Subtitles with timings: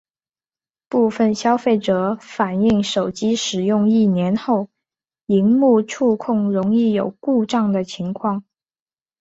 [0.89, 4.67] 部份消费者反应手机使用一年后
[5.27, 8.43] 萤幕触控容易有故障的情况。